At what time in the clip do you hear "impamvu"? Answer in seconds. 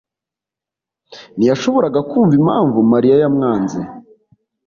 2.39-2.77